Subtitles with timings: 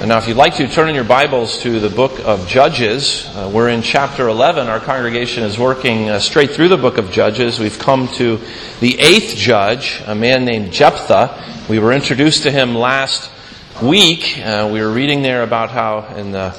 [0.00, 3.26] And now, if you'd like to turn in your Bibles to the book of Judges,
[3.34, 4.66] uh, we're in chapter 11.
[4.66, 7.58] Our congregation is working uh, straight through the book of Judges.
[7.58, 8.40] We've come to
[8.80, 11.66] the eighth judge, a man named Jephthah.
[11.68, 13.30] We were introduced to him last
[13.82, 14.38] week.
[14.38, 16.56] Uh, we were reading there about how, in the,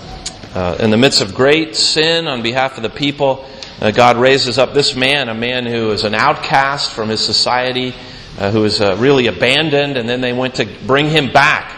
[0.53, 3.47] uh, in the midst of great sin on behalf of the people,
[3.81, 7.95] uh, God raises up this man, a man who is an outcast from his society,
[8.39, 11.77] uh, who is really abandoned, and then they went to bring him back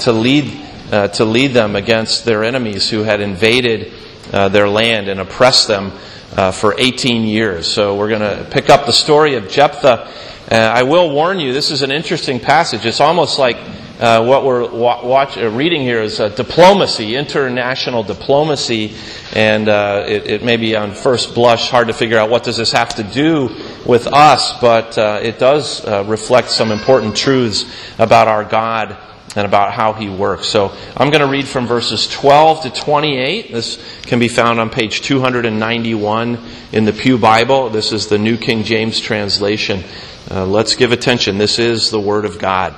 [0.00, 3.92] to lead uh, to lead them against their enemies who had invaded
[4.30, 5.90] uh, their land and oppressed them
[6.36, 7.66] uh, for 18 years.
[7.66, 10.10] So we're going to pick up the story of Jephthah.
[10.50, 12.84] Uh, I will warn you, this is an interesting passage.
[12.84, 13.56] It's almost like
[14.02, 18.96] uh, what we're wa- watch, uh, reading here is diplomacy, international diplomacy,
[19.32, 22.72] and it, it, may be on first blush hard to figure out what does this
[22.72, 23.48] have to do
[23.86, 27.64] with us, but it does reflect some important truths
[28.00, 28.98] about our God
[29.36, 30.48] and about how he works.
[30.48, 33.52] So I'm going to read from verses 12 to 28.
[33.52, 36.38] This can be found on page 291
[36.72, 37.70] in the Pew Bible.
[37.70, 39.84] This is the New King James translation.
[40.30, 41.38] Uh, let's give attention.
[41.38, 42.74] This is the Word of God.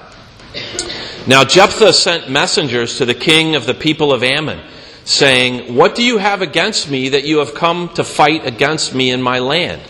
[1.26, 4.60] Now Jephthah sent messengers to the king of the people of Ammon,
[5.04, 9.10] saying, What do you have against me that you have come to fight against me
[9.10, 9.80] in my land?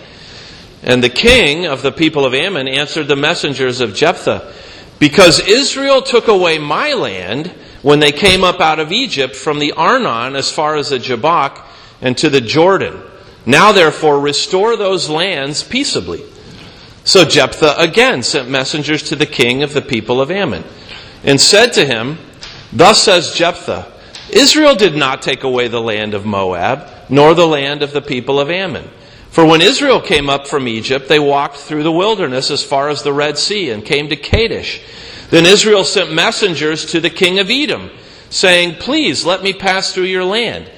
[0.84, 4.52] And the king of the people of Ammon answered the messengers of Jephthah,
[5.00, 7.48] because Israel took away my land
[7.82, 11.66] when they came up out of Egypt from the Arnon as far as the Jabbok
[12.00, 13.02] and to the Jordan.
[13.44, 16.22] Now therefore restore those lands peaceably.
[17.02, 20.62] So Jephthah again sent messengers to the king of the people of Ammon
[21.24, 22.18] and said to him,
[22.72, 23.92] Thus says Jephthah,
[24.30, 28.40] Israel did not take away the land of Moab, nor the land of the people
[28.40, 28.88] of Ammon.
[29.30, 33.02] For when Israel came up from Egypt, they walked through the wilderness as far as
[33.02, 34.80] the Red Sea and came to Kadesh.
[35.30, 37.90] Then Israel sent messengers to the king of Edom,
[38.30, 40.70] saying, Please let me pass through your land.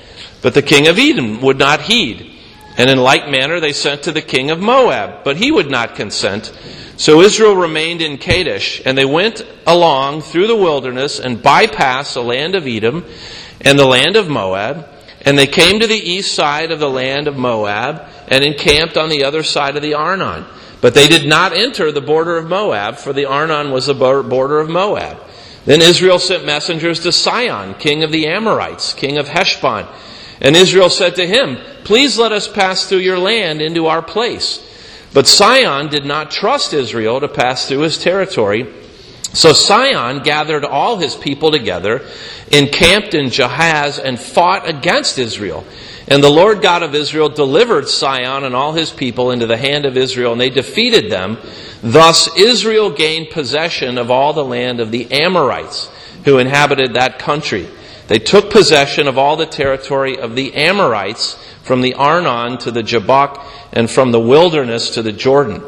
[0.42, 2.32] But the king of Edom would not heed.
[2.78, 5.94] And in like manner they sent to the king of Moab, but he would not
[5.94, 6.52] consent.
[6.96, 12.22] So Israel remained in Kadesh, and they went along through the wilderness and bypassed the
[12.22, 13.04] land of Edom
[13.60, 14.88] and the land of Moab,
[15.20, 19.10] and they came to the east side of the land of Moab and encamped on
[19.10, 20.46] the other side of the Arnon.
[20.80, 24.58] But they did not enter the border of Moab, for the Arnon was the border
[24.58, 25.18] of Moab.
[25.66, 29.86] Then Israel sent messengers to Sihon, king of the Amorites, king of Heshbon.
[30.40, 34.62] And Israel said to him, Please let us pass through your land into our place.
[35.16, 38.66] But Sihon did not trust Israel to pass through his territory.
[39.32, 42.06] So Sihon gathered all his people together,
[42.52, 45.64] encamped in Jahaz, and fought against Israel.
[46.06, 49.86] And the Lord God of Israel delivered Sihon and all his people into the hand
[49.86, 51.38] of Israel, and they defeated them.
[51.82, 55.90] Thus Israel gained possession of all the land of the Amorites
[56.26, 57.66] who inhabited that country.
[58.08, 62.82] They took possession of all the territory of the Amorites from the Arnon to the
[62.82, 65.62] Jabbok and from the wilderness to the Jordan.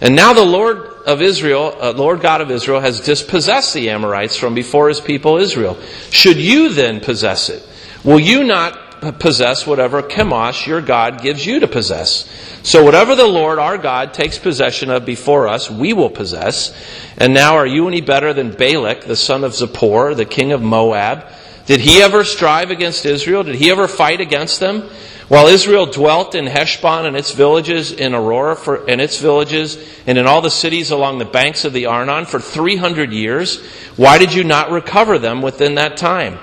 [0.00, 4.36] And now the Lord of Israel, uh, Lord God of Israel, has dispossessed the Amorites
[4.36, 5.78] from before his people Israel.
[6.10, 7.66] Should you then possess it?
[8.04, 12.28] Will you not possess whatever Chemosh, your God, gives you to possess.
[12.62, 16.74] So whatever the Lord our God takes possession of before us, we will possess.
[17.18, 20.62] And now are you any better than Balak, the son of Zippor, the king of
[20.62, 21.26] Moab?
[21.66, 23.42] Did he ever strive against Israel?
[23.42, 24.88] Did he ever fight against them?
[25.28, 30.16] While Israel dwelt in Heshbon and its villages, in Aroer for, and its villages, and
[30.16, 33.60] in all the cities along the banks of the Arnon for 300 years,
[33.96, 36.38] why did you not recover them within that time?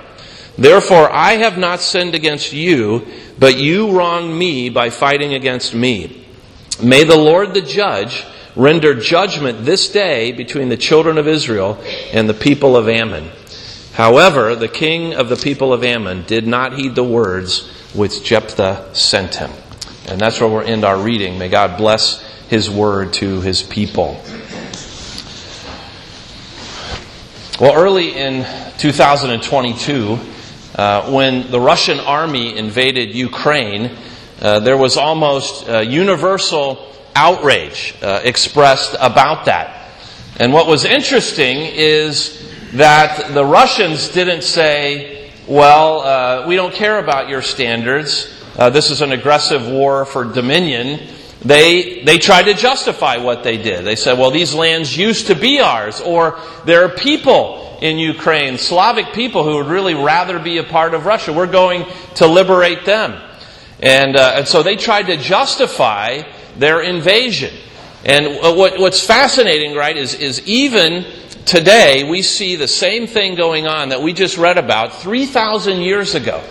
[0.58, 3.06] Therefore, I have not sinned against you,
[3.38, 6.26] but you wronged me by fighting against me.
[6.82, 8.24] May the Lord the judge
[8.54, 13.30] render judgment this day between the children of Israel and the people of Ammon.
[13.94, 18.92] However, the king of the people of Ammon did not heed the words which Jephthah
[18.92, 19.52] sent him.
[20.08, 21.38] And that's where we'll end our reading.
[21.38, 24.20] May God bless his word to his people.
[27.60, 28.44] Well, early in
[28.78, 30.18] 2022,
[30.74, 33.96] uh, when the Russian army invaded Ukraine,
[34.42, 39.92] uh, there was almost uh, universal outrage uh, expressed about that.
[40.40, 42.40] And what was interesting is
[42.74, 48.32] that the Russians didn't say, well, uh, we don't care about your standards.
[48.56, 51.08] this is an aggressive war for dominion.
[51.44, 53.84] They, they tried to justify what they did.
[53.84, 58.58] They said, well, these lands used to be ours, or there are people in Ukraine,
[58.58, 61.32] Slavic people who would really rather be a part of Russia.
[61.32, 61.86] We're going
[62.16, 63.20] to liberate them.
[63.80, 66.22] And, uh, and so they tried to justify
[66.56, 67.54] their invasion.
[68.04, 71.04] And what, what's fascinating, right, is, is even
[71.46, 76.14] today we see the same thing going on that we just read about 3,000 years
[76.14, 76.42] ago,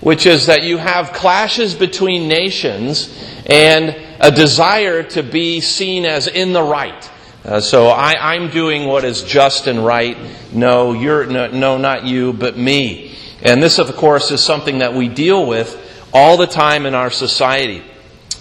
[0.00, 3.12] which is that you have clashes between nations
[3.46, 7.10] and a desire to be seen as in the right.
[7.44, 10.16] Uh, so I, am doing what is just and right.
[10.52, 13.16] No, you're no, no, not you, but me.
[13.40, 15.80] And this, of course, is something that we deal with
[16.12, 17.84] all the time in our society.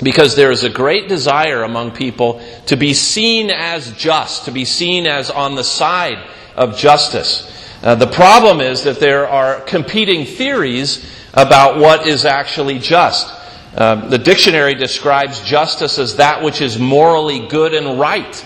[0.03, 4.65] Because there is a great desire among people to be seen as just, to be
[4.65, 6.18] seen as on the side
[6.56, 7.51] of justice.
[7.81, 13.33] Uh, the problem is that there are competing theories about what is actually just.
[13.75, 18.45] Uh, the dictionary describes justice as that which is morally good and right.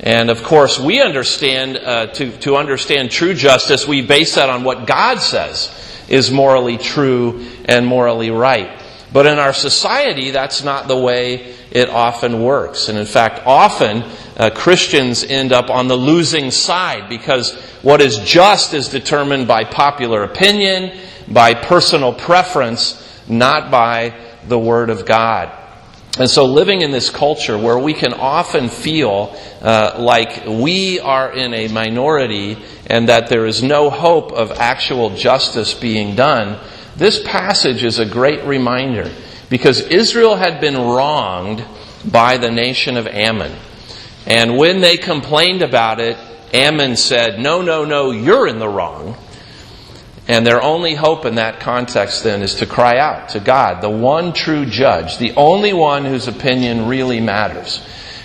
[0.00, 4.62] And of course, we understand, uh, to, to understand true justice, we base that on
[4.64, 5.74] what God says
[6.08, 8.70] is morally true and morally right.
[9.12, 12.88] But in our society, that's not the way it often works.
[12.88, 14.04] And in fact, often
[14.36, 19.64] uh, Christians end up on the losing side because what is just is determined by
[19.64, 24.14] popular opinion, by personal preference, not by
[24.46, 25.52] the Word of God.
[26.18, 31.32] And so, living in this culture where we can often feel uh, like we are
[31.32, 36.58] in a minority and that there is no hope of actual justice being done,
[36.98, 39.10] this passage is a great reminder
[39.48, 41.64] because Israel had been wronged
[42.04, 43.54] by the nation of Ammon.
[44.26, 46.16] And when they complained about it,
[46.52, 49.16] Ammon said, No, no, no, you're in the wrong.
[50.26, 53.88] And their only hope in that context then is to cry out to God, the
[53.88, 57.80] one true judge, the only one whose opinion really matters.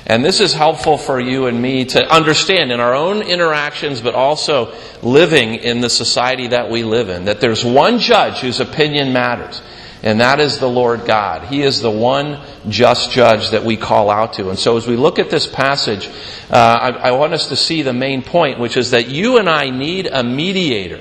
[0.06, 4.16] And this is helpful for you and me to understand in our own interactions, but
[4.16, 9.14] also living in the society that we live in, that there's one judge whose opinion
[9.14, 9.62] matters.
[10.04, 11.44] And that is the Lord God.
[11.48, 14.50] He is the one just judge that we call out to.
[14.50, 16.10] And so as we look at this passage,
[16.50, 19.50] uh, I, I want us to see the main point, which is that you and
[19.50, 21.00] I need a mediator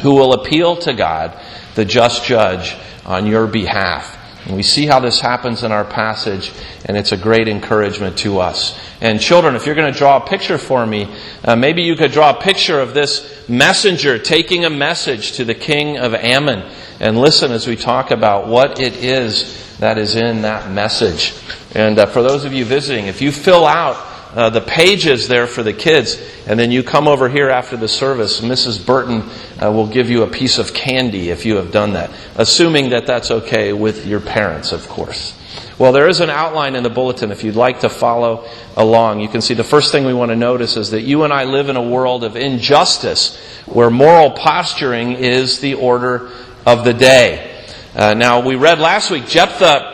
[0.00, 1.40] who will appeal to God,
[1.76, 2.76] the just judge,
[3.06, 4.18] on your behalf.
[4.44, 6.52] And we see how this happens in our passage,
[6.84, 8.78] and it's a great encouragement to us.
[9.00, 11.14] And children, if you're going to draw a picture for me,
[11.44, 15.54] uh, maybe you could draw a picture of this messenger taking a message to the
[15.54, 16.70] king of Ammon.
[17.00, 21.34] And listen as we talk about what it is that is in that message.
[21.74, 25.46] And uh, for those of you visiting, if you fill out uh, the pages there
[25.46, 28.40] for the kids, and then you come over here after the service.
[28.40, 28.84] Mrs.
[28.84, 29.22] Burton
[29.62, 33.06] uh, will give you a piece of candy if you have done that, assuming that
[33.06, 35.38] that's okay with your parents, of course.
[35.78, 39.20] Well, there is an outline in the bulletin if you'd like to follow along.
[39.20, 41.44] You can see the first thing we want to notice is that you and I
[41.44, 46.30] live in a world of injustice where moral posturing is the order
[46.66, 47.64] of the day.
[47.94, 49.93] Uh, now, we read last week, Jephthah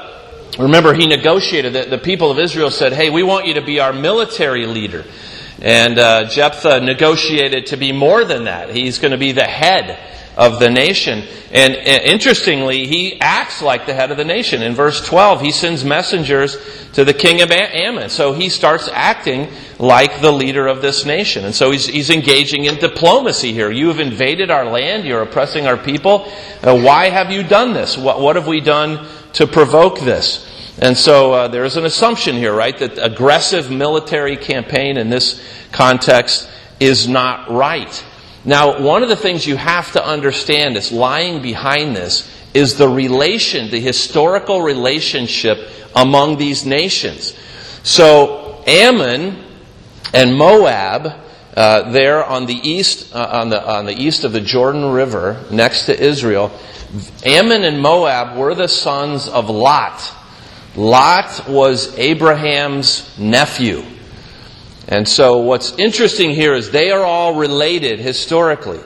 [0.59, 3.81] Remember, he negotiated that the people of Israel said, Hey, we want you to be
[3.81, 5.05] our military leader.
[5.63, 8.75] And uh, Jephthah negotiated to be more than that.
[8.75, 9.99] He's going to be the head
[10.37, 11.23] of the nation.
[11.53, 14.63] And uh, interestingly, he acts like the head of the nation.
[14.63, 16.57] In verse 12, he sends messengers
[16.95, 18.09] to the king of Ammon.
[18.09, 19.49] So he starts acting
[19.79, 21.45] like the leader of this nation.
[21.45, 23.71] And so he's, he's engaging in diplomacy here.
[23.71, 25.05] You have invaded our land.
[25.05, 26.33] You're oppressing our people.
[26.63, 27.99] Uh, why have you done this?
[27.99, 30.47] What, what have we done to provoke this.
[30.79, 35.43] And so uh, there's an assumption here, right, that aggressive military campaign in this
[35.73, 36.49] context
[36.79, 38.05] is not right.
[38.45, 42.89] Now, one of the things you have to understand is lying behind this is the
[42.89, 45.59] relation, the historical relationship
[45.95, 47.37] among these nations.
[47.83, 49.45] So, Ammon
[50.15, 51.13] and Moab,
[51.57, 55.45] uh, there on the east, uh, on the on the east of the Jordan River,
[55.51, 56.53] next to Israel,
[57.25, 60.13] Ammon and Moab were the sons of Lot.
[60.77, 63.85] Lot was Abraham's nephew.
[64.89, 68.81] And so what's interesting here is they are all related historically.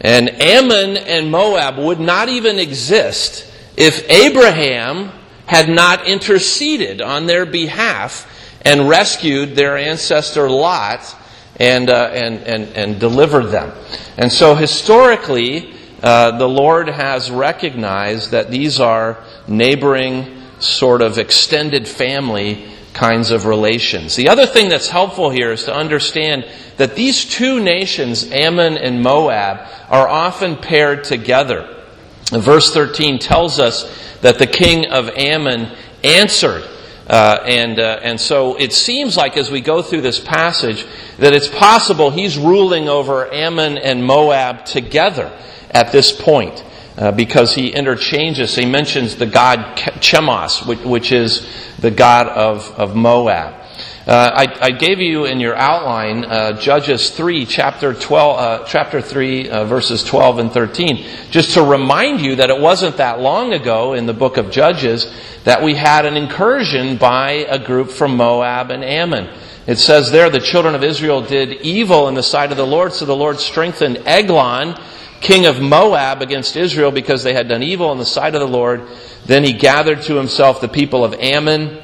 [0.00, 5.12] And Ammon and Moab would not even exist if Abraham
[5.46, 8.26] had not interceded on their behalf
[8.62, 11.16] and rescued their ancestor Lot
[11.60, 13.72] and, uh, and, and, and delivered them.
[14.16, 21.86] And so historically, uh, the Lord has recognized that these are neighboring, sort of extended
[21.86, 24.16] family kinds of relations.
[24.16, 26.46] The other thing that's helpful here is to understand
[26.78, 31.84] that these two nations, Ammon and Moab, are often paired together.
[32.30, 36.64] Verse 13 tells us that the king of Ammon answered.
[37.10, 40.86] Uh, and, uh, and so it seems like as we go through this passage
[41.18, 45.36] that it's possible he's ruling over Ammon and Moab together
[45.72, 46.64] at this point.
[46.96, 51.48] Uh, because he interchanges, he mentions the god Chemosh, which, which is
[51.78, 53.59] the god of, of Moab.
[54.06, 59.02] Uh, I, I, gave you in your outline uh, Judges 3, chapter 12, uh, chapter
[59.02, 63.52] 3, uh, verses 12 and 13, just to remind you that it wasn't that long
[63.52, 65.12] ago in the book of Judges
[65.44, 69.28] that we had an incursion by a group from Moab and Ammon.
[69.66, 72.94] It says there, the children of Israel did evil in the sight of the Lord,
[72.94, 74.80] so the Lord strengthened Eglon,
[75.20, 78.48] king of Moab, against Israel because they had done evil in the sight of the
[78.48, 78.80] Lord.
[79.26, 81.82] Then he gathered to himself the people of Ammon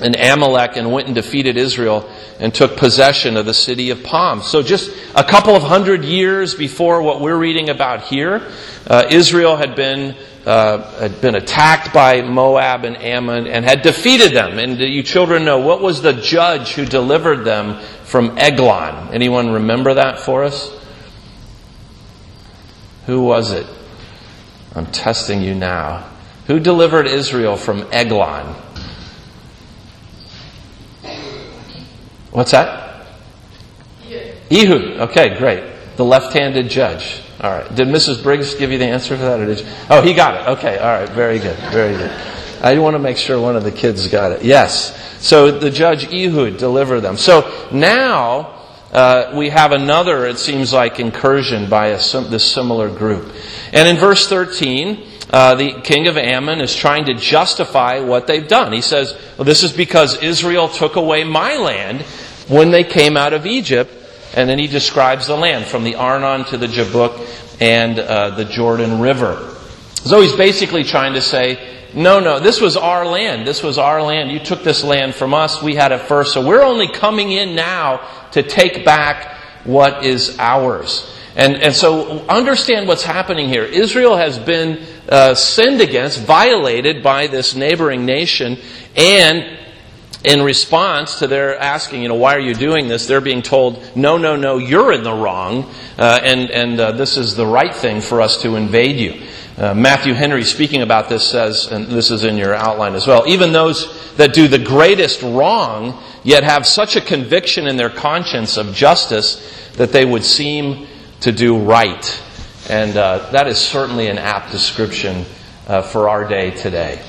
[0.00, 4.42] and Amalek and went and defeated Israel and took possession of the city of Palm.
[4.42, 8.48] So just a couple of hundred years before what we're reading about here,
[8.86, 10.14] uh, Israel had been
[10.46, 14.58] uh, had been attacked by Moab and Ammon and had defeated them.
[14.58, 19.12] And you children know what was the judge who delivered them from Eglon?
[19.12, 20.72] Anyone remember that for us?
[23.04, 23.66] Who was it?
[24.74, 26.08] I'm testing you now.
[26.46, 28.54] Who delivered Israel from Eglon?
[32.30, 33.06] What's that?
[34.50, 35.10] Ehud.
[35.10, 35.64] Okay, great.
[35.96, 37.20] The left-handed judge.
[37.40, 37.74] All right.
[37.74, 38.22] Did Mrs.
[38.22, 39.66] Briggs give you the answer for that, or did you?
[39.90, 40.58] Oh, he got it.
[40.58, 40.78] Okay.
[40.78, 41.08] All right.
[41.10, 41.56] Very good.
[41.70, 42.10] Very good.
[42.62, 44.42] I want to make sure one of the kids got it.
[44.42, 44.96] Yes.
[45.24, 47.16] So the judge Ehud delivered them.
[47.16, 48.58] So now
[48.92, 53.32] uh, we have another, it seems like, incursion by a, this similar group.
[53.72, 58.48] And in verse 13, uh, the king of Ammon is trying to justify what they've
[58.48, 58.72] done.
[58.72, 62.04] He says, well, This is because Israel took away my land
[62.48, 63.92] when they came out of Egypt
[64.34, 67.18] and then he describes the land from the Arnon to the Jabbok
[67.60, 69.54] and uh, the Jordan River.
[69.94, 73.46] So he's basically trying to say, no, no, this was our land.
[73.46, 74.30] This was our land.
[74.30, 75.62] You took this land from us.
[75.62, 76.34] We had it first.
[76.34, 81.14] So we're only coming in now to take back what is ours.
[81.34, 83.64] And, and so understand what's happening here.
[83.64, 88.58] Israel has been uh, sinned against, violated by this neighboring nation,
[88.96, 89.58] and
[90.24, 93.06] in response to their asking, you know, why are you doing this?
[93.06, 97.16] They're being told, no, no, no, you're in the wrong, uh, and, and uh, this
[97.16, 99.22] is the right thing for us to invade you.
[99.56, 103.24] Uh, Matthew Henry, speaking about this, says, and this is in your outline as well,
[103.28, 108.56] even those that do the greatest wrong, yet have such a conviction in their conscience
[108.56, 110.88] of justice that they would seem
[111.20, 112.22] to do right.
[112.68, 115.24] And uh, that is certainly an apt description
[115.68, 117.00] uh, for our day today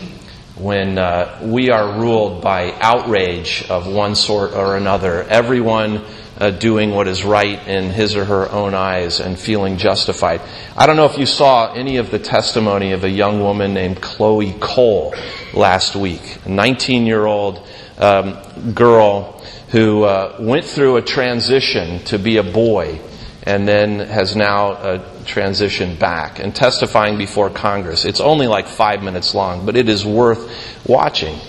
[0.59, 6.03] when uh, we are ruled by outrage of one sort or another, everyone
[6.37, 10.41] uh, doing what is right in his or her own eyes and feeling justified.
[10.75, 14.01] I don't know if you saw any of the testimony of a young woman named
[14.01, 15.13] Chloe Cole
[15.53, 17.65] last week, a 19 year old
[17.97, 18.37] um,
[18.73, 22.99] girl who uh, went through a transition to be a boy
[23.43, 28.05] and then has now uh, transitioned back and testifying before Congress.
[28.05, 31.39] It's only like five minutes long, but it is worth watching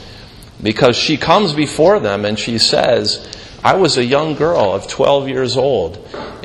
[0.62, 3.26] because she comes before them and she says,
[3.62, 5.96] I was a young girl of 12 years old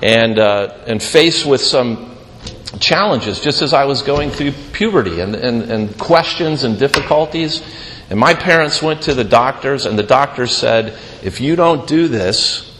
[0.01, 2.15] and, uh, and faced with some
[2.79, 7.61] challenges just as I was going through puberty and, and, and questions and difficulties.
[8.09, 12.07] And my parents went to the doctors, and the doctors said, if you don't do
[12.07, 12.71] this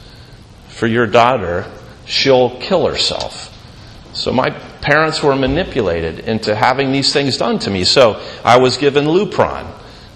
[0.68, 1.66] for your daughter,
[2.06, 3.52] she'll kill herself.
[4.14, 7.84] So my parents were manipulated into having these things done to me.
[7.84, 9.68] So I was given Lupron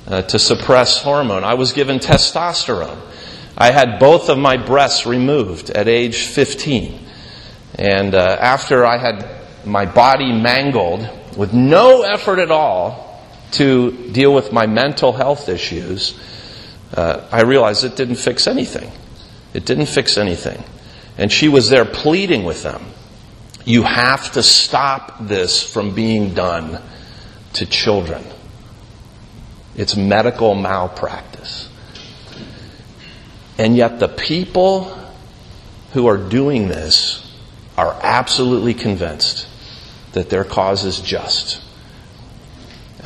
[0.07, 1.43] uh, to suppress hormone.
[1.43, 2.99] I was given testosterone.
[3.57, 7.07] I had both of my breasts removed at age 15.
[7.75, 9.27] And uh, after I had
[9.65, 16.17] my body mangled with no effort at all to deal with my mental health issues,
[16.93, 18.91] uh, I realized it didn't fix anything.
[19.53, 20.63] It didn't fix anything.
[21.19, 22.81] And she was there pleading with them.
[23.65, 26.81] You have to stop this from being done
[27.53, 28.23] to children.
[29.75, 31.69] It's medical malpractice.
[33.57, 34.97] And yet, the people
[35.91, 37.29] who are doing this
[37.77, 39.45] are absolutely convinced
[40.13, 41.61] that their cause is just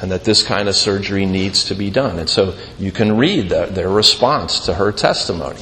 [0.01, 2.20] and that this kind of surgery needs to be done.
[2.20, 5.62] And so you can read the, their response to her testimony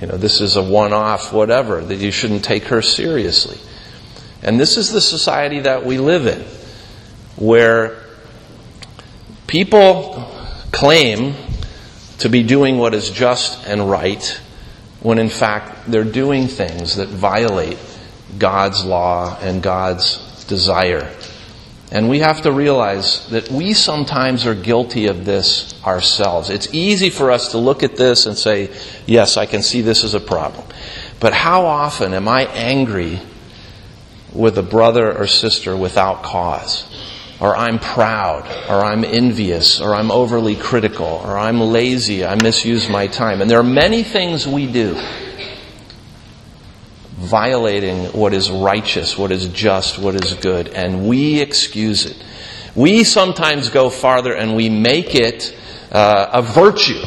[0.00, 3.58] you know, this is a one off, whatever, that you shouldn't take her seriously.
[4.42, 6.40] And this is the society that we live in,
[7.36, 7.96] where
[9.46, 10.32] people
[10.70, 11.34] claim
[12.18, 14.40] to be doing what is just and right,
[15.00, 17.78] when in fact they're doing things that violate
[18.38, 21.12] God's law and God's desire.
[21.90, 26.50] And we have to realize that we sometimes are guilty of this ourselves.
[26.50, 28.70] It's easy for us to look at this and say,
[29.06, 30.66] yes, I can see this as a problem.
[31.18, 33.20] But how often am I angry
[34.34, 36.84] with a brother or sister without cause?
[37.40, 42.88] or I'm proud, or I'm envious, or I'm overly critical, or I'm lazy, I misuse
[42.88, 43.40] my time.
[43.40, 45.00] And there are many things we do
[47.18, 52.16] violating what is righteous, what is just, what is good, and we excuse it.
[52.76, 55.56] We sometimes go farther and we make it
[55.90, 57.02] uh, a virtue.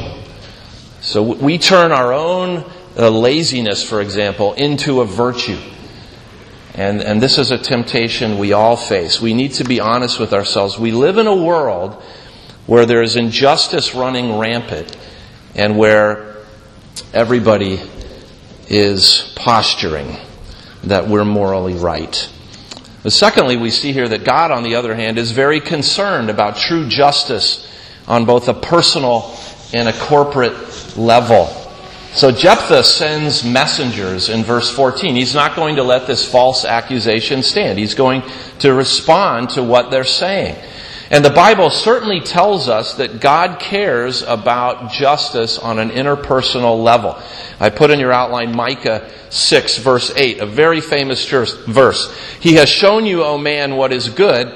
[0.99, 5.57] So we turn our own uh, laziness, for example, into a virtue.
[6.73, 9.21] And, and this is a temptation we all face.
[9.21, 10.77] We need to be honest with ourselves.
[10.77, 12.03] We live in a world
[12.67, 14.97] where there is injustice running rampant
[15.55, 16.35] and where
[17.13, 17.79] everybody
[18.71, 20.15] is posturing
[20.85, 22.29] that we're morally right.
[23.03, 26.55] But secondly, we see here that God, on the other hand, is very concerned about
[26.55, 27.67] true justice
[28.07, 29.37] on both a personal
[29.73, 30.53] and a corporate
[30.97, 31.47] level.
[32.13, 35.15] So Jephthah sends messengers in verse 14.
[35.15, 37.77] He's not going to let this false accusation stand.
[37.77, 38.23] He's going
[38.59, 40.55] to respond to what they're saying.
[41.11, 47.21] And the Bible certainly tells us that God cares about justice on an interpersonal level.
[47.59, 52.17] I put in your outline Micah 6 verse 8, a very famous verse.
[52.39, 54.47] He has shown you, O man, what is good,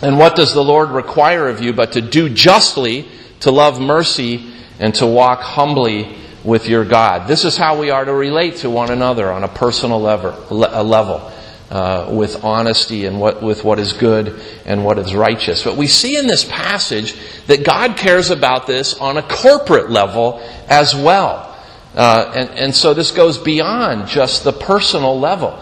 [0.00, 3.06] and what does the Lord require of you but to do justly,
[3.40, 7.28] to love mercy, and to walk humbly with your God.
[7.28, 11.31] This is how we are to relate to one another on a personal level,
[11.72, 15.64] uh, with honesty and what, with what is good and what is righteous.
[15.64, 17.14] But we see in this passage
[17.46, 20.38] that God cares about this on a corporate level
[20.68, 21.48] as well.
[21.94, 25.58] Uh, and, and so this goes beyond just the personal level.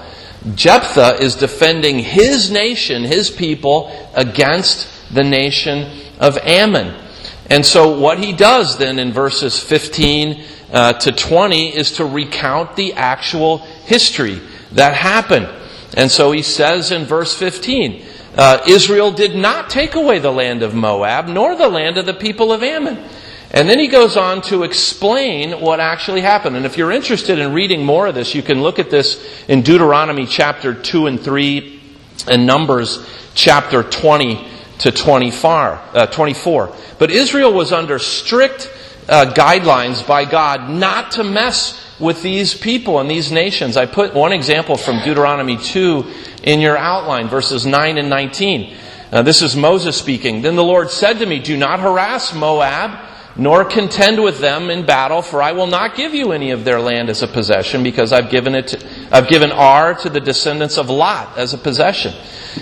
[0.57, 6.93] Jephthah is defending his nation, his people, against the nation of Ammon.
[7.49, 12.75] And so what he does then in verses 15 uh, to 20 is to recount
[12.75, 14.41] the actual history
[14.73, 15.49] that happened.
[15.95, 18.05] And so he says in verse 15,
[18.37, 22.15] uh, Israel did not take away the land of Moab, nor the land of the
[22.15, 22.99] people of Ammon.
[23.53, 26.57] And then he goes on to explain what actually happened.
[26.57, 29.63] And if you're interested in reading more of this, you can look at this in
[29.63, 31.83] Deuteronomy chapter 2 and 3
[32.29, 35.51] and Numbers chapter 20 to 24.
[35.51, 36.75] Uh, 24.
[37.01, 38.71] But Israel was under strict
[39.09, 43.77] uh, guidelines by God not to mess with these people and these nations.
[43.77, 46.05] I put one example from Deuteronomy 2
[46.43, 48.77] in your outline, verses 9 and 19.
[49.13, 50.43] Uh, this is Moses speaking.
[50.43, 52.99] Then the Lord said to me, Do not harass Moab,
[53.37, 56.81] nor contend with them in battle, for I will not give you any of their
[56.81, 58.79] land as a possession, because I've given it to,
[59.11, 62.15] I've given Ar to the descendants of Lot as a possession.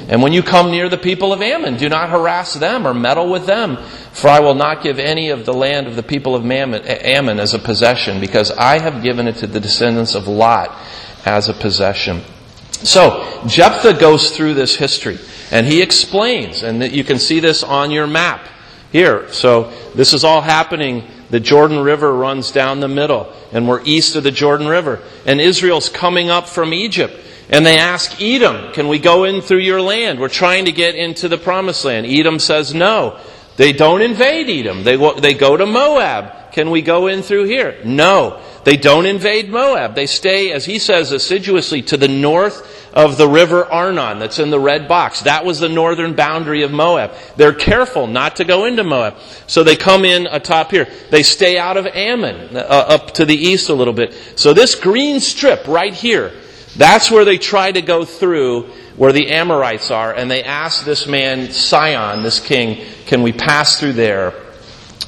[0.08, 3.30] And when you come near the people of Ammon, do not harass them or meddle
[3.30, 3.76] with them,
[4.12, 7.54] for I will not give any of the land of the people of Ammon as
[7.54, 10.76] a possession, because I have given it to the descendants of Lot
[11.24, 12.22] as a possession.
[12.70, 15.18] So, Jephthah goes through this history,
[15.50, 18.46] and he explains, and you can see this on your map
[18.92, 19.32] here.
[19.32, 21.04] So, this is all happening.
[21.30, 25.00] The Jordan River runs down the middle, and we're east of the Jordan River.
[25.26, 27.14] And Israel's coming up from Egypt.
[27.50, 30.20] And they ask Edom, Can we go in through your land?
[30.20, 32.06] We're trying to get into the promised land.
[32.06, 33.18] Edom says no.
[33.56, 34.84] They don't invade Edom.
[34.84, 36.52] They, they go to Moab.
[36.52, 37.78] Can we go in through here?
[37.84, 38.40] No.
[38.64, 39.94] They don't invade Moab.
[39.94, 44.50] They stay, as he says, assiduously to the north of the river Arnon that's in
[44.50, 45.22] the red box.
[45.22, 47.12] That was the northern boundary of Moab.
[47.36, 49.16] They're careful not to go into Moab.
[49.46, 50.88] So they come in atop here.
[51.10, 54.14] They stay out of Ammon, uh, up to the east a little bit.
[54.36, 56.32] So this green strip right here,
[56.76, 61.06] that's where they try to go through where the Amorites are, and they ask this
[61.06, 64.34] man, Sihon, this king, can we pass through there?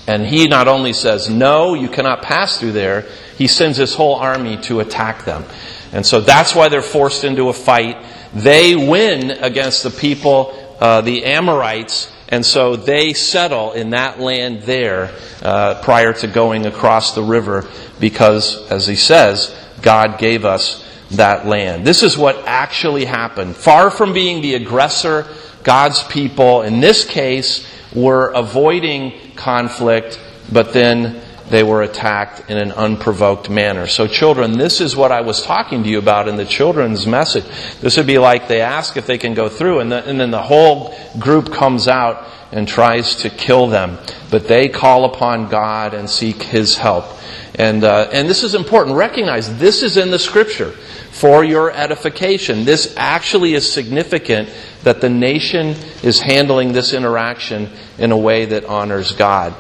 [0.07, 3.03] And he not only says, no, you cannot pass through there,
[3.37, 5.45] he sends his whole army to attack them.
[5.93, 7.97] And so that's why they're forced into a fight.
[8.33, 14.63] They win against the people, uh, the Amorites, and so they settle in that land
[14.63, 20.87] there uh, prior to going across the river because, as he says, God gave us
[21.11, 21.85] that land.
[21.85, 23.57] This is what actually happened.
[23.57, 25.27] Far from being the aggressor,
[25.65, 30.21] God's people, in this case, were avoiding conflict,
[30.53, 31.21] but then
[31.51, 33.87] they were attacked in an unprovoked manner.
[33.87, 37.45] So, children, this is what I was talking to you about in the children's message.
[37.81, 40.31] This would be like they ask if they can go through, and, the, and then
[40.31, 43.99] the whole group comes out and tries to kill them.
[44.31, 47.05] But they call upon God and seek His help.
[47.57, 48.97] And, uh, and this is important.
[48.97, 52.65] Recognize this is in the Scripture for your edification.
[52.65, 54.49] This actually is significant
[54.85, 59.55] that the nation is handling this interaction in a way that honors God.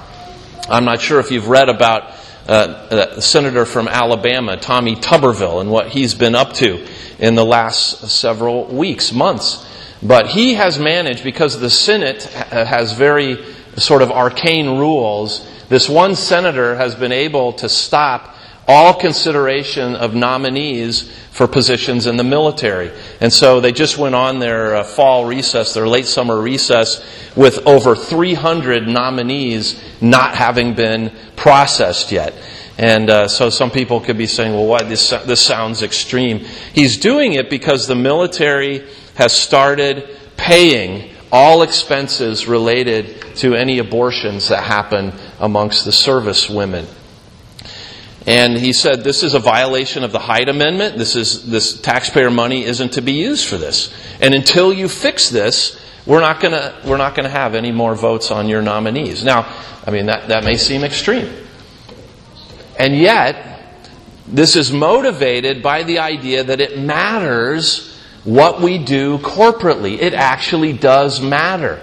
[0.69, 2.13] I'm not sure if you've read about
[2.49, 6.87] uh, a senator from Alabama, Tommy Tuberville, and what he's been up to
[7.19, 9.67] in the last several weeks, months.
[10.03, 13.45] But he has managed, because the Senate has very
[13.77, 18.35] sort of arcane rules, this one senator has been able to stop
[18.71, 22.93] all consideration of nominees for positions in the military.
[23.21, 27.05] And so they just went on their uh, fall recess, their late summer recess,
[27.35, 32.33] with over 300 nominees not having been processed yet.
[32.79, 36.39] And uh, so some people could be saying, well, why this, this sounds extreme.
[36.73, 44.49] He's doing it because the military has started paying all expenses related to any abortions
[44.49, 46.87] that happen amongst the service women.
[48.27, 50.99] And he said, this is a violation of the Hyde Amendment.
[50.99, 53.93] This is, this taxpayer money isn't to be used for this.
[54.21, 58.63] And until you fix this, we're not not gonna have any more votes on your
[58.63, 59.25] nominees.
[59.25, 59.47] Now,
[59.87, 61.33] I mean, that, that may seem extreme.
[62.79, 63.47] And yet,
[64.27, 69.99] this is motivated by the idea that it matters what we do corporately.
[69.99, 71.83] It actually does matter.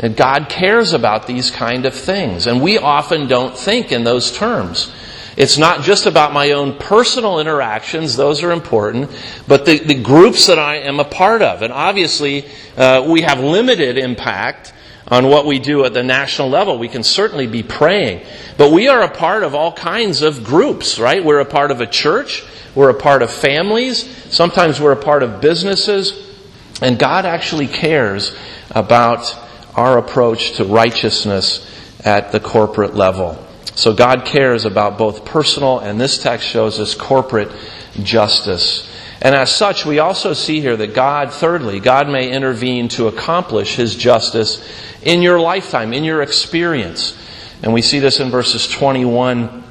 [0.00, 2.46] And God cares about these kind of things.
[2.46, 4.92] And we often don't think in those terms.
[5.36, 9.10] It's not just about my own personal interactions, those are important,
[9.48, 11.62] but the, the groups that I am a part of.
[11.62, 14.74] And obviously, uh, we have limited impact
[15.08, 16.78] on what we do at the national level.
[16.78, 18.24] We can certainly be praying.
[18.56, 21.24] But we are a part of all kinds of groups, right?
[21.24, 22.44] We're a part of a church.
[22.74, 24.06] We're a part of families.
[24.32, 26.30] Sometimes we're a part of businesses.
[26.80, 28.34] And God actually cares
[28.70, 29.36] about
[29.74, 31.68] our approach to righteousness
[32.04, 33.38] at the corporate level.
[33.74, 37.50] So God cares about both personal, and this text shows us corporate
[38.02, 38.88] justice.
[39.20, 43.76] And as such, we also see here that God, thirdly, God may intervene to accomplish
[43.76, 44.66] His justice
[45.02, 47.16] in your lifetime, in your experience.
[47.62, 49.62] And we see this in verses 21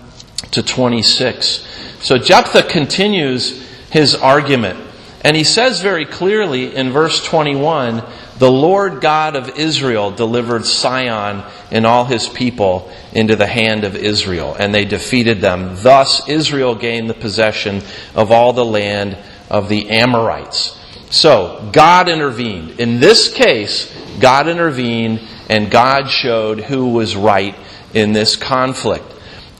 [0.52, 1.68] to 26.
[2.02, 4.80] So Jephthah continues his argument.
[5.24, 8.04] And he says very clearly in verse 21
[8.42, 13.96] the Lord God of Israel delivered Sihon and all his people into the hand of
[13.96, 15.76] Israel, and they defeated them.
[15.76, 17.84] Thus, Israel gained the possession
[18.16, 19.16] of all the land
[19.48, 20.76] of the Amorites.
[21.12, 22.80] So, God intervened.
[22.80, 27.56] In this case, God intervened and God showed who was right
[27.94, 29.06] in this conflict.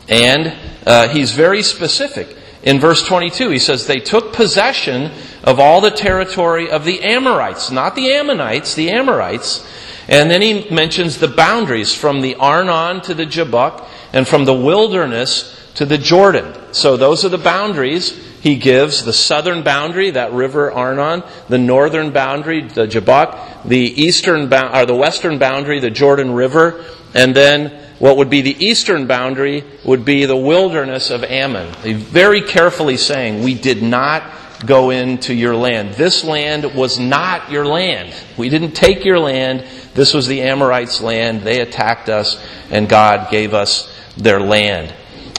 [0.10, 2.36] And uh, he's very specific.
[2.64, 5.12] In verse 22, he says, They took possession
[5.44, 9.68] of all the territory of the Amorites, not the Ammonites, the Amorites.
[10.08, 14.54] And then he mentions the boundaries from the Arnon to the Jabbok and from the
[14.54, 16.74] wilderness to the Jordan.
[16.74, 22.12] So those are the boundaries he gives the southern boundary, that river Arnon, the northern
[22.12, 28.18] boundary, the Jabbok, the eastern or the western boundary, the Jordan River, and then what
[28.18, 31.72] would be the eastern boundary would be the wilderness of Ammon.
[31.84, 34.24] Very carefully saying, we did not
[34.66, 35.96] go into your land.
[35.96, 38.14] This land was not your land.
[38.38, 39.66] We didn't take your land.
[39.94, 41.42] This was the Amorites' land.
[41.42, 44.94] They attacked us, and God gave us their land.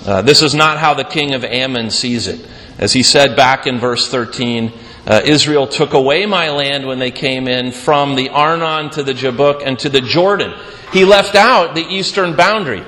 [0.05, 2.47] Uh, this is not how the king of Ammon sees it.
[2.79, 4.73] As he said back in verse 13,
[5.07, 9.15] uh, Israel took away my land when they came in from the Arnon to the
[9.15, 10.55] Jabbok and to the Jordan.
[10.93, 12.85] He left out the eastern boundary.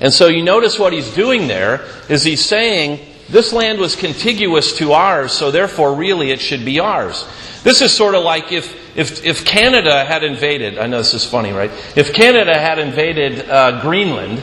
[0.00, 4.76] And so you notice what he's doing there is he's saying this land was contiguous
[4.78, 7.26] to ours, so therefore really it should be ours.
[7.62, 11.24] This is sort of like if, if, if Canada had invaded, I know this is
[11.24, 11.70] funny, right?
[11.96, 14.42] If Canada had invaded uh, Greenland,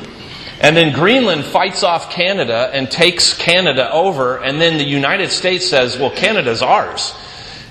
[0.59, 5.67] and then Greenland fights off Canada and takes Canada over, and then the United States
[5.67, 7.13] says, well, Canada's ours.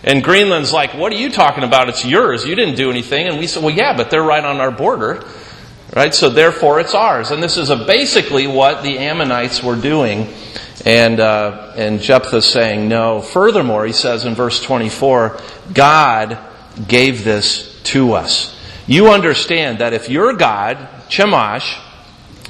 [0.05, 1.89] And Greenland's like, what are you talking about?
[1.89, 2.45] It's yours.
[2.45, 3.27] You didn't do anything.
[3.27, 5.25] And we said, well, yeah, but they're right on our border.
[5.95, 6.15] Right?
[6.15, 7.33] So therefore it's ours.
[7.33, 10.33] And this is basically what the Ammonites were doing.
[10.85, 13.21] And, uh, and Jephthah's saying no.
[13.21, 15.41] Furthermore, he says in verse 24,
[15.73, 16.39] God
[16.87, 18.57] gave this to us.
[18.87, 20.77] You understand that if your God,
[21.09, 21.81] Chemosh,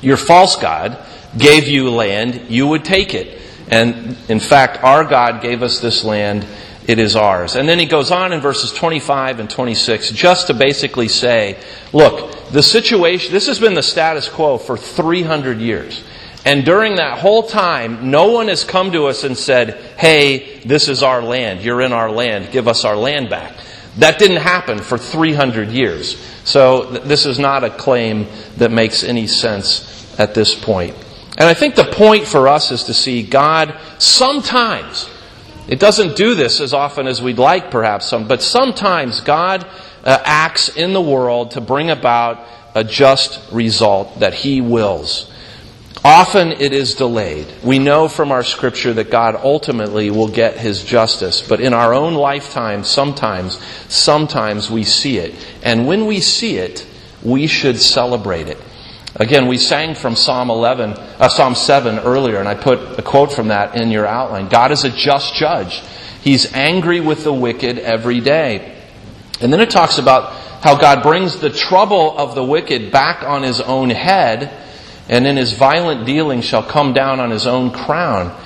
[0.02, 0.98] your false God,
[1.38, 3.40] gave you land, you would take it.
[3.68, 6.46] And in fact, our God gave us this land.
[6.86, 7.56] It is ours.
[7.56, 11.58] And then he goes on in verses 25 and 26 just to basically say,
[11.92, 16.04] look, the situation, this has been the status quo for 300 years.
[16.46, 20.86] And during that whole time, no one has come to us and said, hey, this
[20.86, 21.60] is our land.
[21.60, 22.52] You're in our land.
[22.52, 23.56] Give us our land back.
[23.98, 26.16] That didn't happen for 300 years.
[26.44, 28.28] So th- this is not a claim
[28.58, 30.94] that makes any sense at this point.
[31.36, 35.10] And I think the point for us is to see God sometimes,
[35.66, 39.66] it doesn't do this as often as we'd like perhaps, some, but sometimes God
[40.04, 45.32] uh, acts in the world to bring about a just result that He wills.
[46.06, 47.52] Often it is delayed.
[47.64, 51.92] We know from our scripture that God ultimately will get his justice, but in our
[51.92, 53.60] own lifetime, sometimes,
[53.92, 55.34] sometimes we see it.
[55.64, 56.86] And when we see it,
[57.24, 58.56] we should celebrate it.
[59.16, 63.32] Again, we sang from Psalm 11, uh, Psalm 7 earlier, and I put a quote
[63.32, 64.48] from that in your outline.
[64.48, 65.82] God is a just judge.
[66.22, 68.80] He's angry with the wicked every day.
[69.40, 73.42] And then it talks about how God brings the trouble of the wicked back on
[73.42, 74.62] his own head
[75.08, 78.36] and in his violent dealing shall come down on his own crown.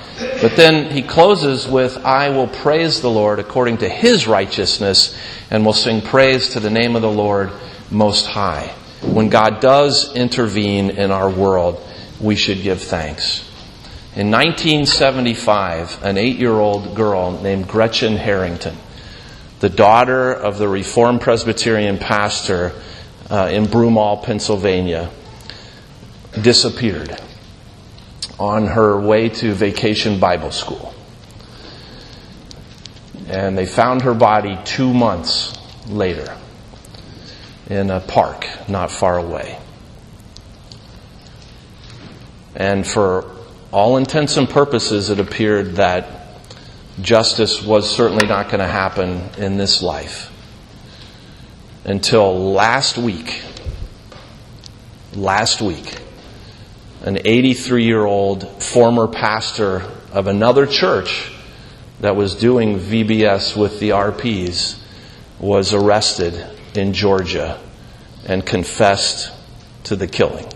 [0.41, 5.17] But then he closes with, I will praise the Lord according to his righteousness,
[5.49, 7.51] and will sing praise to the name of the Lord
[7.89, 8.67] most high.
[9.01, 11.81] When God does intervene in our world,
[12.19, 13.47] we should give thanks.
[14.15, 18.75] In 1975, an eight year old girl named Gretchen Harrington,
[19.59, 22.73] the daughter of the Reformed Presbyterian pastor
[23.29, 25.09] uh, in Broomall, Pennsylvania,
[26.39, 27.19] disappeared
[28.39, 30.93] on her way to vacation Bible school.
[33.27, 35.53] And they found her body two months
[35.87, 36.37] later
[37.69, 39.59] in a park not far away.
[42.55, 43.29] And for
[43.71, 46.05] all intents and purposes, it appeared that
[47.01, 50.29] justice was certainly not going to happen in this life
[51.85, 53.43] until last week.
[55.13, 56.00] Last week
[57.03, 61.31] an 83 year old former pastor of another church
[61.99, 64.79] that was doing VBS with the RPs
[65.39, 67.59] was arrested in Georgia
[68.25, 69.31] and confessed
[69.83, 70.47] to the killing.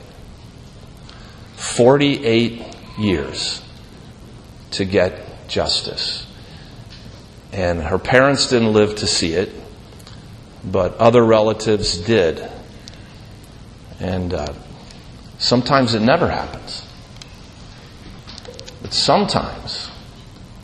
[1.56, 2.64] 48
[2.98, 3.62] years
[4.72, 6.28] to get justice.
[7.52, 9.52] And her parents didn't live to see it,
[10.64, 12.48] but other relatives did.
[14.00, 14.54] And uh,
[15.38, 16.82] Sometimes it never happens.
[18.82, 19.90] But sometimes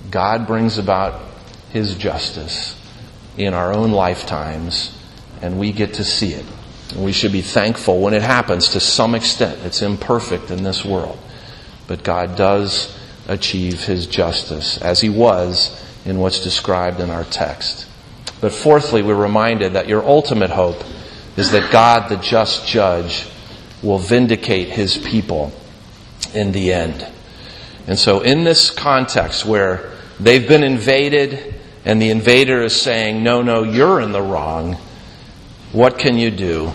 [0.10, 1.22] God brings about
[1.72, 2.80] His justice
[3.38, 4.98] in our own lifetimes
[5.42, 6.46] and we get to see it.
[6.94, 9.60] And we should be thankful when it happens to some extent.
[9.66, 11.18] It's imperfect in this world.
[11.88, 17.88] But God does achieve His justice as He was in what's described in our text.
[18.40, 20.84] But fourthly, we're reminded that your ultimate hope
[21.38, 23.28] is that God, the just judge,
[23.82, 25.52] will vindicate his people
[26.34, 27.08] in the end.
[27.88, 33.42] And so, in this context where they've been invaded and the invader is saying, No,
[33.42, 34.78] no, you're in the wrong,
[35.72, 36.72] what can you do?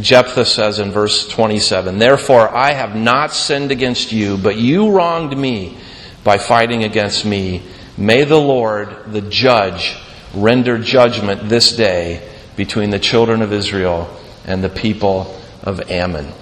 [0.00, 5.36] Jephthah says in verse 27 Therefore, I have not sinned against you, but you wronged
[5.36, 5.78] me
[6.22, 7.62] by fighting against me.
[7.96, 9.96] May the Lord, the judge,
[10.34, 14.14] render judgment this day between the children of Israel
[14.46, 16.32] and the people of Ammon.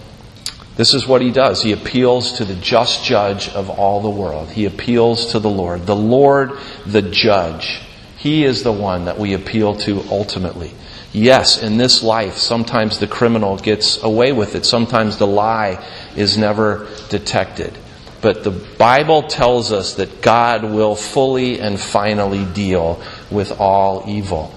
[0.77, 1.63] This is what he does.
[1.63, 4.51] He appeals to the just judge of all the world.
[4.51, 5.87] He appeals to the Lord.
[5.87, 6.53] The Lord,
[6.87, 7.83] the judge.
[8.17, 10.73] He is the one that we appeal to ultimately.
[11.13, 14.65] Yes, in this life, sometimes the criminal gets away with it.
[14.65, 15.85] Sometimes the lie
[16.17, 17.77] is never detected.
[18.23, 24.55] But the Bible tells us that God will fully and finally deal with all evil.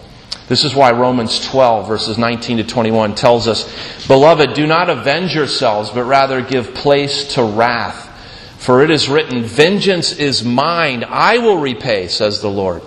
[0.47, 5.33] This is why Romans 12, verses 19 to 21 tells us, Beloved, do not avenge
[5.33, 8.03] yourselves, but rather give place to wrath.
[8.59, 12.83] For it is written, Vengeance is mine, I will repay, says the Lord.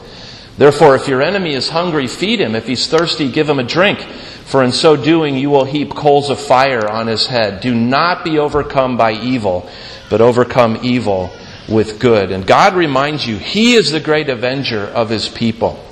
[0.57, 2.55] Therefore, if your enemy is hungry, feed him.
[2.55, 4.01] If he's thirsty, give him a drink.
[4.01, 7.61] For in so doing, you will heap coals of fire on his head.
[7.61, 9.71] Do not be overcome by evil,
[10.11, 11.31] but overcome evil
[11.68, 12.33] with good.
[12.33, 15.85] And God reminds you, He is the great avenger of His people.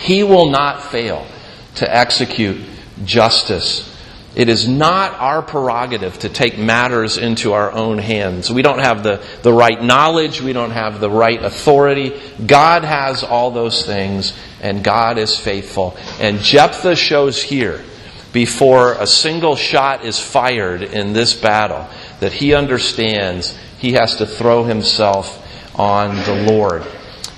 [0.00, 1.26] He will not fail
[1.74, 2.58] to execute
[3.04, 3.86] justice.
[4.34, 8.50] It is not our prerogative to take matters into our own hands.
[8.50, 10.40] We don't have the, the right knowledge.
[10.40, 12.18] We don't have the right authority.
[12.46, 14.32] God has all those things,
[14.62, 15.96] and God is faithful.
[16.18, 17.84] And Jephthah shows here,
[18.32, 21.88] before a single shot is fired in this battle,
[22.20, 25.46] that he understands he has to throw himself
[25.78, 26.86] on the Lord.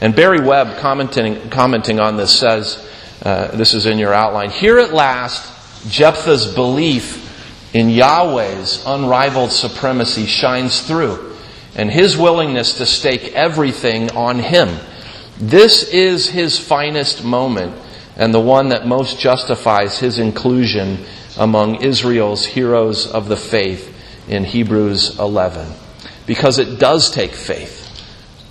[0.03, 2.85] And Barry Webb, commenting, commenting on this, says
[3.23, 10.27] uh, this is in your outline here at last, Jephthah's belief in Yahweh's unrivaled supremacy
[10.27, 11.37] shines through,
[11.77, 14.77] and his willingness to stake everything on him.
[15.39, 17.73] This is his finest moment,
[18.17, 20.99] and the one that most justifies his inclusion
[21.39, 25.73] among Israel's heroes of the faith in Hebrews 11.
[26.27, 27.83] Because it does take faith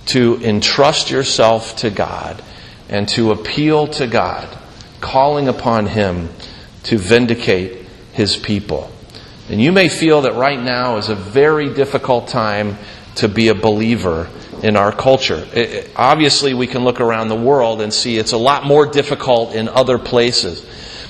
[0.06, 2.42] to entrust yourself to God
[2.88, 4.48] and to appeal to God,
[5.00, 6.28] calling upon Him
[6.84, 8.90] to vindicate His people.
[9.48, 12.78] And you may feel that right now is a very difficult time
[13.16, 14.28] to be a believer
[14.62, 15.46] in our culture.
[15.52, 19.54] It, obviously, we can look around the world and see it's a lot more difficult
[19.54, 20.64] in other places.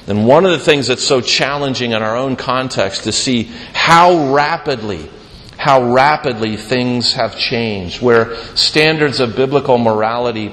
[0.09, 4.33] And one of the things that's so challenging in our own context to see how
[4.33, 5.09] rapidly,
[5.63, 10.53] how rapidly things have changed, where standards of biblical morality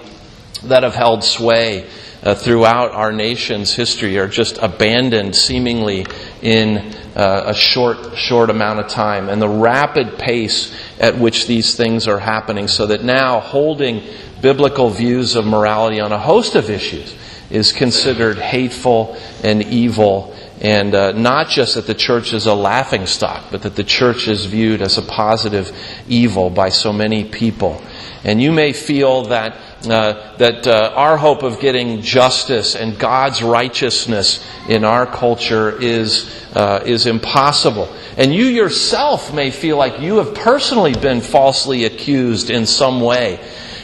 [0.66, 1.90] that have held sway
[2.22, 6.06] uh, throughout our nation's history are just abandoned seemingly
[6.44, 6.78] in
[7.16, 9.30] uh, a short, short amount of time.
[9.30, 14.04] And the rapid pace at which these things are happening, so that now holding
[14.44, 17.16] biblical views of morality on a host of issues
[17.50, 20.36] is considered hateful and evil.
[20.62, 24.28] And uh, not just that the church is a laughing stock, but that the church
[24.28, 25.72] is viewed as a positive
[26.08, 27.82] evil by so many people.
[28.26, 29.56] And you may feel that
[29.88, 36.30] uh, that uh, our hope of getting justice and God's righteousness in our culture is
[36.54, 37.90] uh, is impossible.
[38.18, 43.40] And you yourself may feel like you have personally been falsely accused in some way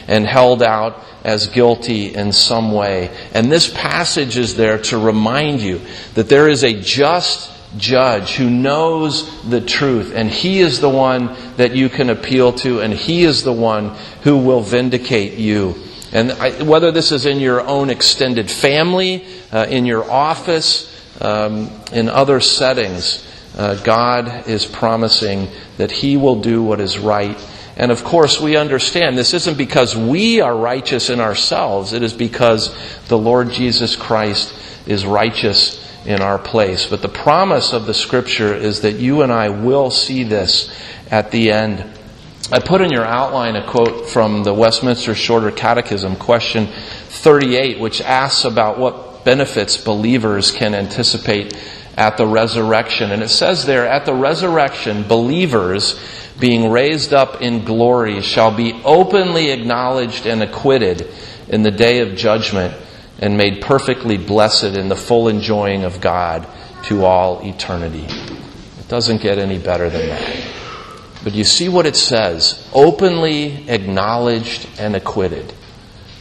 [0.08, 3.10] and held out as guilty in some way.
[3.32, 5.80] And this passage is there to remind you
[6.14, 11.36] that there is a just judge who knows the truth, and he is the one
[11.56, 15.74] that you can appeal to, and he is the one who will vindicate you.
[16.12, 21.70] And I, whether this is in your own extended family, uh, in your office, um,
[21.92, 27.38] in other settings, uh, God is promising that He will do what is right.
[27.76, 32.14] And of course, we understand this isn't because we are righteous in ourselves, it is
[32.14, 32.74] because
[33.08, 34.54] the Lord Jesus Christ
[34.86, 36.86] is righteous in our place.
[36.86, 40.74] But the promise of the Scripture is that you and I will see this
[41.10, 41.84] at the end.
[42.50, 48.00] I put in your outline a quote from the Westminster Shorter Catechism, question 38, which
[48.00, 51.58] asks about what benefits believers can anticipate
[51.96, 53.10] at the resurrection.
[53.10, 55.98] And it says there, at the resurrection, believers
[56.38, 61.08] being raised up in glory shall be openly acknowledged and acquitted
[61.48, 62.74] in the day of judgment
[63.18, 66.46] and made perfectly blessed in the full enjoying of God
[66.84, 68.04] to all eternity.
[68.04, 70.46] It doesn't get any better than that.
[71.24, 75.52] But you see what it says openly acknowledged and acquitted.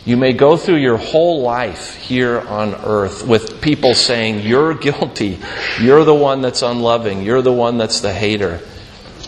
[0.06, 5.40] You may go through your whole life here on earth with people saying, You're guilty.
[5.82, 7.24] You're the one that's unloving.
[7.24, 8.62] You're the one that's the hater.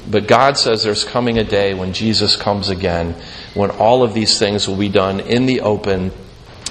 [0.10, 3.16] But God says there's coming a day when Jesus comes again,
[3.54, 6.12] when all of these things will be done in the open,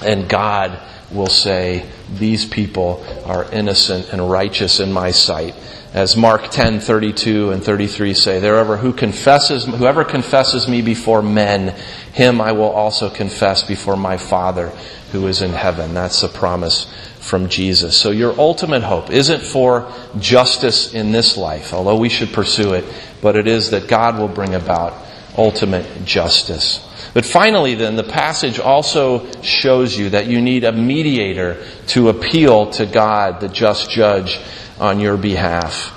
[0.02, 1.86] and God will say,
[2.18, 5.54] These people are innocent and righteous in my sight
[5.96, 11.74] as Mark 10, 32 and 33 say, Whoever who confesses, whoever confesses me before men,
[12.12, 14.68] him I will also confess before my Father
[15.12, 15.94] who is in heaven.
[15.94, 16.86] That's the promise
[17.26, 17.96] from Jesus.
[17.96, 22.84] So your ultimate hope isn't for justice in this life, although we should pursue it,
[23.20, 24.94] but it is that God will bring about
[25.36, 26.82] ultimate justice.
[27.12, 32.70] But finally, then, the passage also shows you that you need a mediator to appeal
[32.72, 34.38] to God, the just judge,
[34.78, 35.92] on your behalf.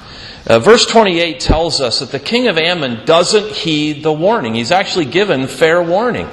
[0.48, 4.56] Uh, verse 28 tells us that the king of Ammon doesn't heed the warning.
[4.56, 6.30] He's actually given fair warning.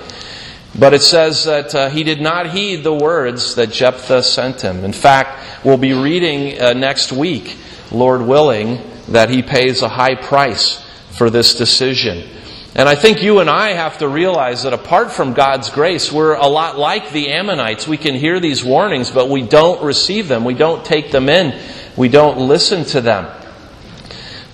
[0.79, 4.85] But it says that uh, he did not heed the words that Jephthah sent him.
[4.85, 7.57] In fact, we'll be reading uh, next week,
[7.91, 10.85] Lord willing, that he pays a high price
[11.17, 12.29] for this decision.
[12.75, 16.35] And I think you and I have to realize that apart from God's grace, we're
[16.35, 17.89] a lot like the Ammonites.
[17.89, 20.45] We can hear these warnings, but we don't receive them.
[20.45, 21.59] We don't take them in.
[21.97, 23.35] We don't listen to them.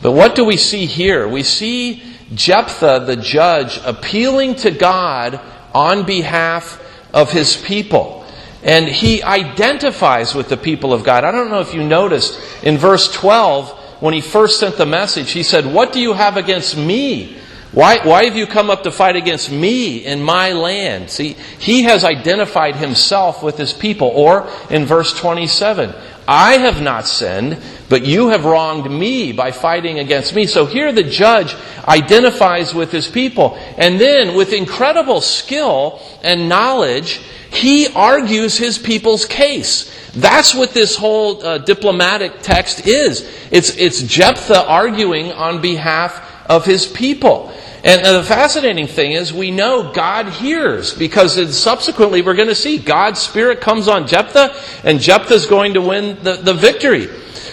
[0.03, 1.27] But what do we see here?
[1.27, 5.41] We see Jephthah, the judge, appealing to God
[5.75, 6.81] on behalf
[7.13, 8.25] of his people.
[8.63, 11.25] And he identifies with the people of God.
[11.25, 15.31] I don't know if you noticed in verse 12, when he first sent the message,
[15.31, 17.39] he said, What do you have against me?
[17.73, 21.09] Why, why have you come up to fight against me in my land?
[21.09, 24.09] See, he has identified himself with his people.
[24.09, 25.95] Or in verse 27,
[26.29, 27.57] I have not sinned,
[27.89, 30.47] but you have wronged me by fighting against me.
[30.47, 31.57] So here the judge
[31.89, 33.57] identifies with his people.
[33.79, 39.91] And then, with incredible skill and knowledge, he argues his people's case.
[40.13, 43.29] That's what this whole uh, diplomatic text is.
[43.51, 47.53] It's, it's Jephthah arguing on behalf of his people.
[47.85, 52.79] And the fascinating thing is we know God hears because subsequently we're going to see
[52.79, 54.55] God's Spirit comes on Jephthah
[54.85, 57.09] and Jephthah is going to win the, the victory.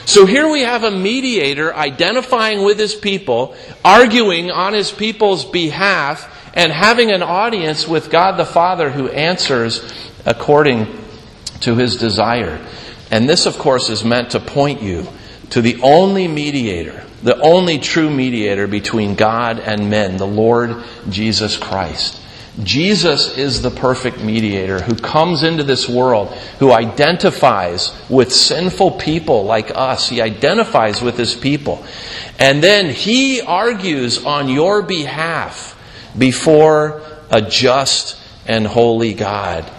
[0.05, 6.51] So here we have a mediator identifying with his people, arguing on his people's behalf,
[6.53, 9.93] and having an audience with God the Father who answers
[10.25, 10.87] according
[11.61, 12.63] to his desire.
[13.11, 15.07] And this, of course, is meant to point you
[15.51, 21.57] to the only mediator the only true mediator between God and men, the Lord Jesus
[21.57, 22.19] Christ.
[22.63, 29.45] Jesus is the perfect mediator who comes into this world, who identifies with sinful people
[29.45, 30.09] like us.
[30.09, 31.85] He identifies with his people.
[32.37, 35.77] And then he argues on your behalf
[36.17, 39.69] before a just and holy God.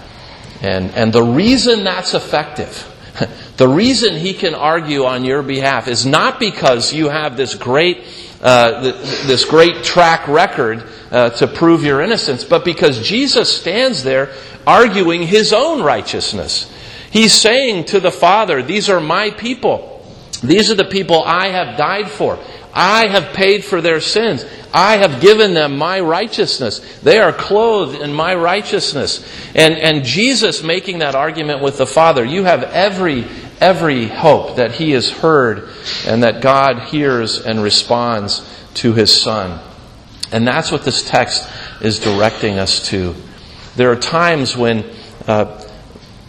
[0.63, 2.87] And, and the reason that's effective,
[3.61, 8.07] the reason he can argue on your behalf is not because you have this great,
[8.41, 14.33] uh, this great track record uh, to prove your innocence, but because Jesus stands there
[14.67, 16.73] arguing his own righteousness.
[17.11, 20.07] He's saying to the Father, These are my people.
[20.43, 22.39] These are the people I have died for.
[22.73, 24.47] I have paid for their sins.
[24.73, 27.01] I have given them my righteousness.
[27.01, 29.27] They are clothed in my righteousness.
[29.55, 33.27] And, and Jesus making that argument with the Father, you have every,
[33.61, 35.69] every hope that He is heard
[36.07, 39.61] and that God hears and responds to His Son.
[40.33, 41.49] And that's what this text
[41.81, 43.15] is directing us to.
[43.77, 44.85] There are times when
[45.27, 45.63] uh,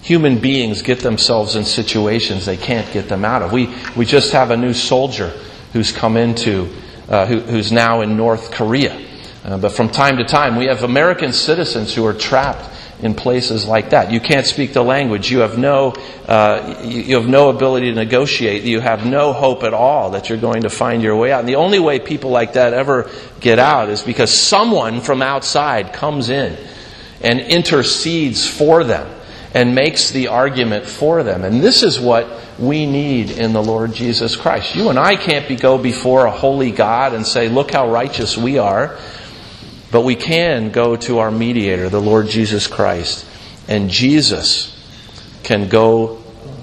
[0.02, 3.52] human beings get themselves in situations they can't get them out of.
[3.52, 5.30] We, we just have a new soldier
[5.74, 6.70] who's come into,
[7.08, 9.08] uh, who, who's now in North Korea.
[9.44, 12.70] Uh, but from time to time, we have American citizens who are trapped
[13.02, 14.12] in places like that.
[14.12, 15.32] You can't speak the language.
[15.32, 15.94] You have no,
[16.28, 18.64] uh, you have no ability to negotiate.
[18.64, 21.40] You have no hope at all that you're going to find your way out.
[21.40, 25.94] And the only way people like that ever get out is because someone from outside
[25.94, 26.58] comes in
[27.22, 29.20] and intercedes for them
[29.54, 31.44] and makes the argument for them.
[31.44, 32.28] And this is what
[32.58, 34.76] we need in the Lord Jesus Christ.
[34.76, 38.38] You and I can't be, go before a holy God and say, look how righteous
[38.38, 38.98] we are.
[39.92, 43.26] But we can go to our mediator, the Lord Jesus Christ,
[43.68, 44.78] and Jesus
[45.44, 46.22] can go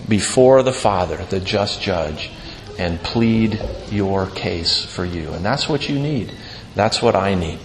[0.09, 2.31] before the Father, the just judge,
[2.79, 3.61] and plead
[3.91, 5.33] your case for you.
[5.33, 6.33] And that's what you need.
[6.74, 7.59] That's what I need.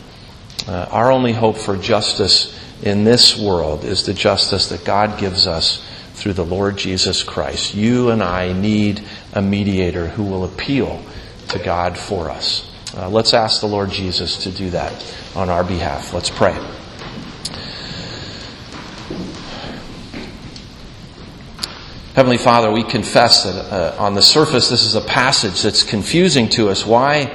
[0.67, 5.47] Uh, our only hope for justice in this world is the justice that God gives
[5.47, 7.73] us through the Lord Jesus Christ.
[7.73, 9.03] You and I need
[9.33, 11.03] a mediator who will appeal
[11.49, 12.69] to God for us.
[12.95, 14.93] Uh, let's ask the Lord Jesus to do that
[15.35, 16.13] on our behalf.
[16.13, 16.53] Let's pray.
[22.13, 26.47] Heavenly Father, we confess that uh, on the surface this is a passage that's confusing
[26.49, 26.85] to us.
[26.85, 27.25] Why,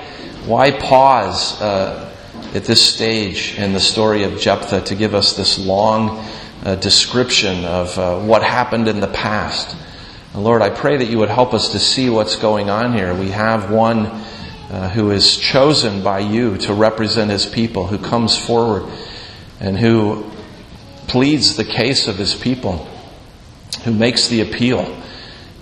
[0.47, 2.15] why pause uh,
[2.55, 6.25] at this stage in the story of Jephthah to give us this long
[6.65, 9.77] uh, description of uh, what happened in the past?
[10.37, 13.13] Lord, I pray that you would help us to see what's going on here.
[13.13, 14.23] We have one
[14.71, 18.91] uh, who is chosen by you to represent his people, who comes forward
[19.61, 20.31] and who
[21.07, 22.87] pleads the case of his people,
[23.85, 24.95] who makes the appeal.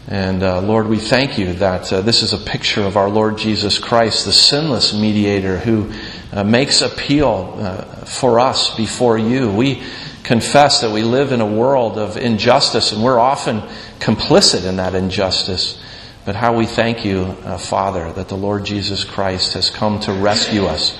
[0.09, 3.38] And uh, Lord, we thank you that uh, this is a picture of our Lord
[3.38, 5.92] Jesus Christ, the sinless mediator who
[6.32, 9.50] uh, makes appeal uh, for us before you.
[9.50, 9.82] We
[10.22, 13.62] confess that we live in a world of injustice and we're often
[13.98, 15.80] complicit in that injustice.
[16.27, 20.12] But how we thank you, uh, Father, that the Lord Jesus Christ has come to
[20.12, 20.99] rescue us.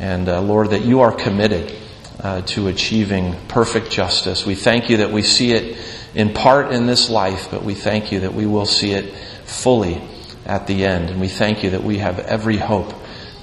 [0.00, 1.76] And uh, Lord, that you are committed
[2.18, 4.46] uh, to achieving perfect justice.
[4.46, 5.78] We thank you that we see it
[6.14, 10.00] in part in this life, but we thank you that we will see it fully
[10.46, 11.10] at the end.
[11.10, 12.94] And we thank you that we have every hope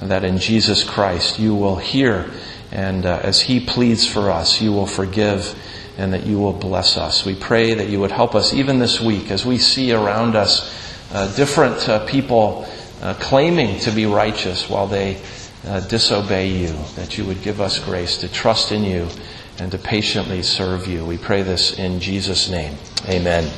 [0.01, 2.31] that in Jesus Christ you will hear
[2.71, 5.55] and uh, as he pleads for us, you will forgive
[5.97, 7.25] and that you will bless us.
[7.25, 10.80] We pray that you would help us even this week as we see around us
[11.35, 12.65] different uh, people
[13.01, 15.21] uh, claiming to be righteous while they
[15.65, 19.07] uh, disobey you, that you would give us grace to trust in you
[19.59, 21.05] and to patiently serve you.
[21.05, 22.75] We pray this in Jesus' name.
[23.09, 23.51] Amen.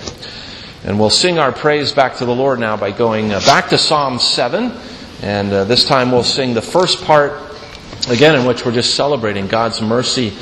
[0.84, 3.78] And we'll sing our praise back to the Lord now by going uh, back to
[3.78, 4.72] Psalm 7.
[5.22, 7.34] And this time we'll sing the first part,
[8.10, 10.34] again, in which we're just celebrating God's mercy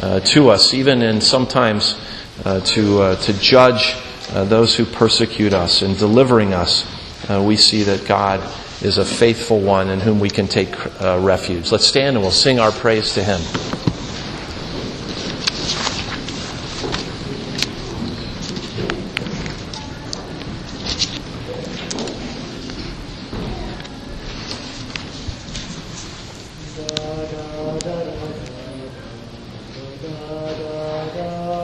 [0.00, 2.00] to us, even in sometimes
[2.44, 3.96] to, to judge
[4.32, 6.86] uh, those who persecute us and delivering us,
[7.28, 8.40] uh, we see that God
[8.82, 11.70] is a faithful one in whom we can take uh, refuge.
[11.70, 13.40] Let's stand and we'll sing our praise to Him.